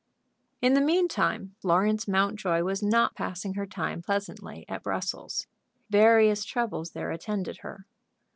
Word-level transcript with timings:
In 0.63 0.73
the 0.73 0.81
mean 0.81 1.07
time 1.07 1.55
Florence 1.61 2.07
Mountjoy 2.07 2.63
was 2.63 2.81
not 2.81 3.13
passing 3.13 3.53
her 3.53 3.67
time 3.67 4.01
pleasantly 4.01 4.65
at 4.67 4.81
Brussels. 4.81 5.45
Various 5.91 6.43
troubles 6.43 6.93
there 6.93 7.11
attended 7.11 7.57
her. 7.57 7.85